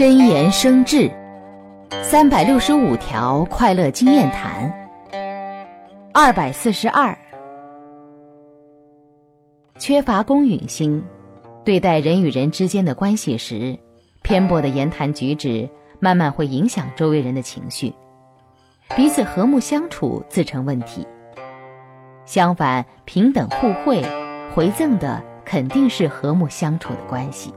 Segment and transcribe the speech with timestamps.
[0.00, 1.10] 真言生智。
[2.02, 4.72] 三百六十五条快乐经验谈。
[6.14, 7.14] 二百四十二。
[9.78, 11.04] 缺乏公允心。
[11.66, 13.78] 对待人与人之间的关系时
[14.22, 15.68] 偏颇的言谈举止
[15.98, 17.92] 慢慢会影响周围人的情绪。
[18.96, 21.06] 彼此和睦相处自成问题。
[22.24, 24.02] 相反平等互惠
[24.54, 27.52] 回赠的肯定是和睦相处的关系。